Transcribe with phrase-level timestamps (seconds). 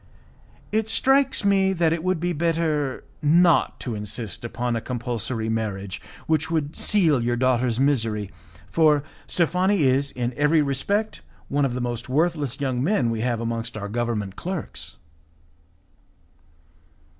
[0.71, 6.01] "It strikes me that it would be better not to insist upon a compulsory marriage
[6.25, 8.31] which would seal your daughter's misery,
[8.71, 13.39] for Steffani is, in every respect, one of the most worthless young men we have
[13.39, 14.95] amongst our government clerks."